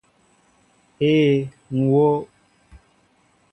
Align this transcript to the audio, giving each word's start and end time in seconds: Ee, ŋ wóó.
Ee, 1.11 1.31
ŋ 1.77 1.81
wóó. 1.91 2.17